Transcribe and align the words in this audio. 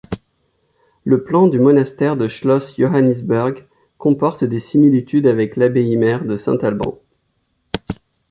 Le 1.03 1.23
plan 1.23 1.45
du 1.45 1.59
monastère 1.59 2.17
de 2.17 2.27
Schloss 2.27 2.75
Johannisberg 2.75 3.67
comporte 3.99 4.43
des 4.43 4.59
similitudes 4.59 5.27
avec 5.27 5.55
l'abbaye-mère 5.55 6.25
de 6.25 6.37
Saint-Alban. 6.37 6.97